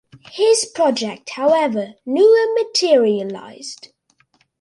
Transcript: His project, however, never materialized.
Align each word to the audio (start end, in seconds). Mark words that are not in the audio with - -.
His 0.31 0.65
project, 0.65 1.29
however, 1.29 1.93
never 2.07 2.53
materialized. 2.55 3.89